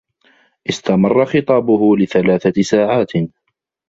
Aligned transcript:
استمر 0.69 1.25
خطابه 1.25 1.95
لثلاثة 1.99 2.61
ساعات. 2.61 3.11